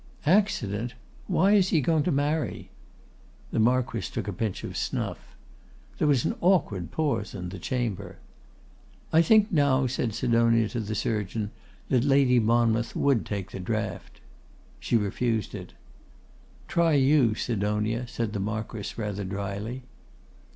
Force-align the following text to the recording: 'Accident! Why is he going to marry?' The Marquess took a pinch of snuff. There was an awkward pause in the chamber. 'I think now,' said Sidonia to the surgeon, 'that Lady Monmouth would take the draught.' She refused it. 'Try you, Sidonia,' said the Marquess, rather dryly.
'Accident! 0.25 0.95
Why 1.27 1.51
is 1.51 1.69
he 1.69 1.79
going 1.79 2.01
to 2.05 2.11
marry?' 2.11 2.71
The 3.51 3.59
Marquess 3.59 4.09
took 4.09 4.27
a 4.27 4.33
pinch 4.33 4.63
of 4.63 4.75
snuff. 4.75 5.35
There 5.99 6.07
was 6.07 6.25
an 6.25 6.33
awkward 6.41 6.89
pause 6.89 7.35
in 7.35 7.49
the 7.49 7.59
chamber. 7.59 8.17
'I 9.13 9.21
think 9.21 9.51
now,' 9.51 9.85
said 9.85 10.15
Sidonia 10.15 10.69
to 10.69 10.79
the 10.79 10.95
surgeon, 10.95 11.51
'that 11.89 12.03
Lady 12.03 12.39
Monmouth 12.39 12.95
would 12.95 13.27
take 13.27 13.51
the 13.51 13.59
draught.' 13.59 14.21
She 14.79 14.97
refused 14.97 15.53
it. 15.53 15.73
'Try 16.67 16.93
you, 16.93 17.35
Sidonia,' 17.35 18.07
said 18.07 18.33
the 18.33 18.39
Marquess, 18.39 18.97
rather 18.97 19.23
dryly. 19.23 19.83